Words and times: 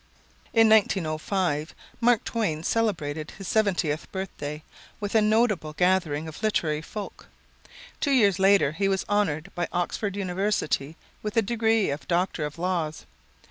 In 0.51 0.67
1905 0.67 1.75
Mark 1.99 2.23
Twain 2.23 2.63
celebrated 2.63 3.29
his 3.37 3.47
seventieth 3.47 4.11
birthday 4.11 4.63
with 4.99 5.13
a 5.13 5.21
notable 5.21 5.73
gathering 5.73 6.27
of 6.27 6.41
literary 6.41 6.81
folk. 6.81 7.27
Two 7.99 8.09
years 8.09 8.39
later 8.39 8.71
he 8.71 8.87
was 8.89 9.05
honored 9.07 9.53
by 9.53 9.67
Oxford 9.71 10.15
University 10.15 10.97
with 11.21 11.35
the 11.35 11.43
degree 11.43 11.91
of 11.91 12.07
Doctor 12.07 12.45
of 12.47 12.57
Laws. 12.57 13.05